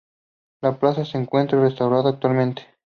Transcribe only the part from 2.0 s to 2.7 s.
actualmente.